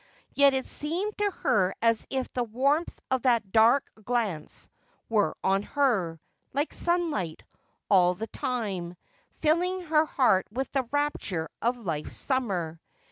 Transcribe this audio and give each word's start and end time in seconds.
Yet 0.33 0.55
it 0.55 0.65
seemed 0.65 1.15
to 1.19 1.29
her 1.43 1.75
as 1.79 2.07
if 2.09 2.33
the 2.33 2.43
warmth 2.43 2.99
of 3.11 3.21
that 3.21 3.51
dark 3.51 3.83
glance 4.03 4.67
were 5.09 5.37
on 5.43 5.61
her, 5.61 6.19
like 6.53 6.73
sunlight, 6.73 7.43
all 7.87 8.15
the 8.15 8.25
time, 8.25 8.97
filling 9.41 9.81
her 9.81 10.05
heart 10.07 10.47
with 10.51 10.71
the 10.71 10.87
rapture 10.91 11.49
of 11.61 11.77
life's 11.85 12.17
summer. 12.17 12.81